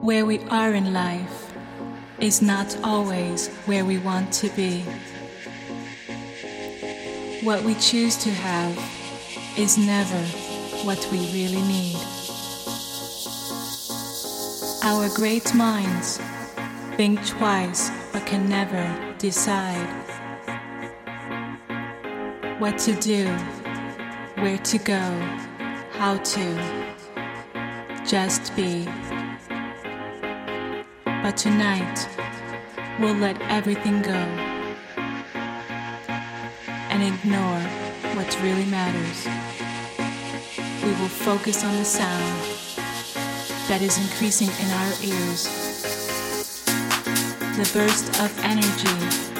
[0.00, 1.52] Where we are in life
[2.18, 4.80] is not always where we want to be.
[7.42, 8.78] What we choose to have
[9.58, 10.22] is never
[10.86, 11.98] what we really need.
[14.84, 16.18] Our great minds
[16.96, 19.86] think twice but can never decide
[22.58, 23.26] what to do,
[24.42, 25.02] where to go,
[25.92, 26.90] how to
[28.06, 28.88] just be.
[31.22, 32.08] But tonight,
[32.98, 34.20] we'll let everything go
[36.88, 37.60] and ignore
[38.16, 39.26] what really matters.
[40.82, 42.40] We will focus on the sound
[43.68, 45.44] that is increasing in our ears.
[47.56, 49.30] The burst of energy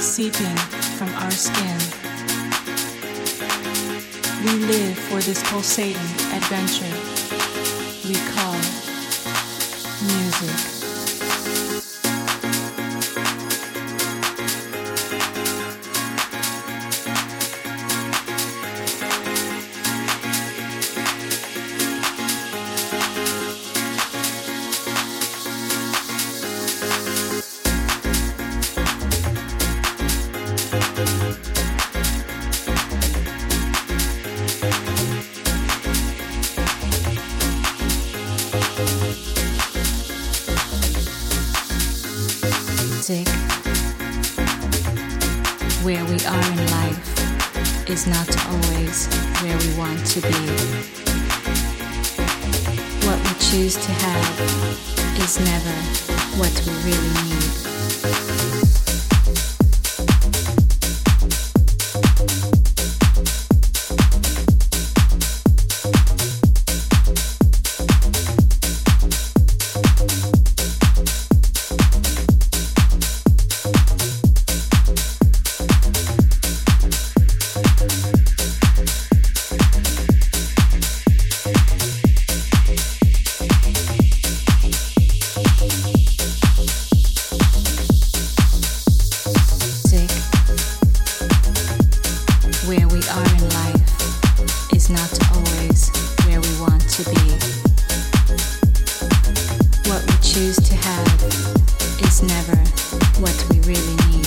[0.00, 0.56] seeping
[0.96, 1.78] from our skin.
[4.46, 6.96] We live for this pulsating adventure
[8.08, 8.56] we call
[10.02, 10.75] music.
[47.88, 49.06] Is not always
[49.40, 50.28] where we want to be.
[53.06, 54.40] What we choose to have
[55.20, 55.70] is never
[56.36, 58.55] what we really need.
[92.66, 95.88] Where we are in life is not always
[96.26, 97.26] where we want to be.
[99.88, 101.22] What we choose to have
[102.02, 102.56] is never
[103.22, 104.26] what we really need.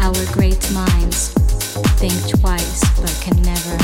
[0.00, 1.30] Our great minds
[1.96, 3.83] think twice but can never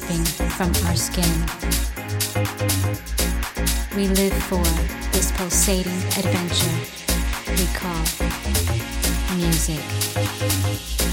[0.00, 1.30] seeping from our skin.
[3.94, 4.64] We live for
[5.12, 6.78] this pulsating adventure
[7.58, 8.02] we call
[9.36, 11.11] music.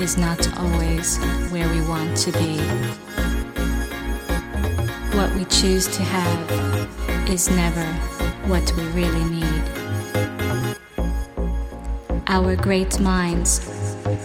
[0.00, 1.16] Is not always
[1.50, 2.58] where we want to be.
[5.16, 7.84] What we choose to have is never
[8.46, 9.62] what we really need.
[12.28, 13.60] Our great minds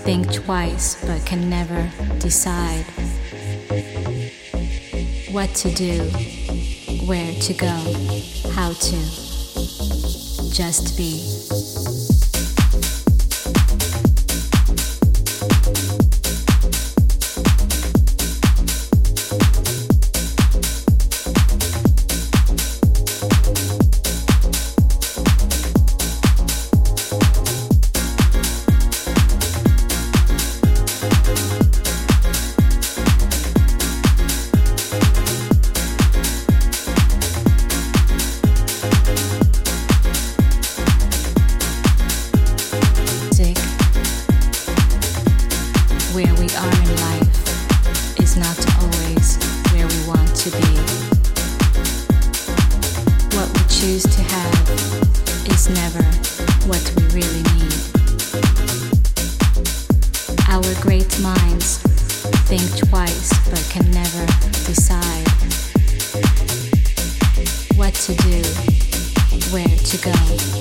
[0.04, 1.90] think twice but can never
[2.20, 2.86] decide
[5.32, 6.04] what to do,
[7.06, 8.98] where to go, how to
[10.52, 11.41] just be.
[50.42, 50.58] to be.
[53.38, 54.70] What we choose to have
[55.48, 56.04] is never
[56.66, 57.78] what we really need.
[60.50, 61.78] Our great minds
[62.50, 64.26] think twice but can never
[64.66, 65.28] decide
[67.78, 68.42] what to do,
[69.54, 70.61] where to go.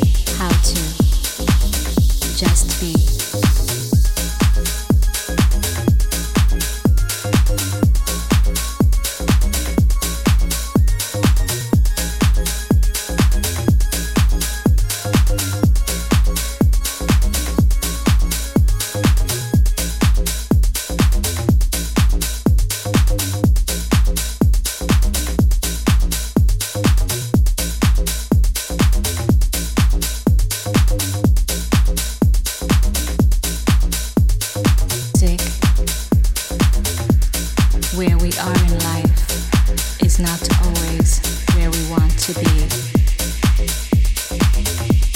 [42.35, 42.51] To be.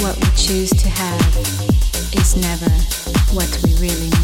[0.03, 1.37] What we choose to have
[2.15, 2.71] is never
[3.33, 4.24] what we really need.